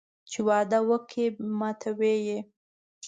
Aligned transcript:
چې 0.29 0.39
وعده 0.47 0.79
وکړي 0.89 1.25
ماتوي 1.59 2.15
یې 2.27 2.39